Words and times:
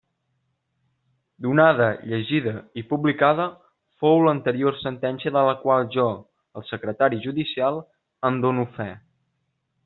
Donada, 1.45 1.89
llegida 2.13 2.53
i 2.81 2.83
publicada 2.93 3.45
fou 4.05 4.23
l'anterior 4.29 4.79
sentència 4.85 5.35
de 5.37 5.45
la 5.49 5.55
qual 5.67 5.87
jo, 5.97 6.07
el 6.63 6.67
secretari 6.71 7.21
judicial, 7.29 7.79
en 8.31 8.43
done 8.49 8.67
fe. 8.81 8.91